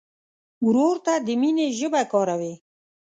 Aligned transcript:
ورور 0.65 0.95
ته 1.05 1.13
د 1.25 1.27
مینې 1.41 1.67
ژبه 1.79 2.01
کاروې. 2.11 2.53